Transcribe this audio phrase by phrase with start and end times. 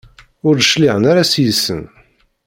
[0.47, 1.81] Ur d-cliɛen ara seg-sen.